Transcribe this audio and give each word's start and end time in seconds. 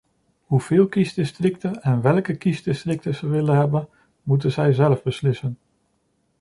Hoeveel 0.45 0.87
kiesdistricten 0.87 1.81
en 1.83 2.01
welke 2.01 2.35
kiesdistricten 2.35 3.15
zij 3.15 3.29
willen 3.29 3.55
hebben, 3.57 3.87
moeten 4.23 4.51
zij 4.51 4.71
zelf 4.73 5.03
beslissen. 5.03 5.57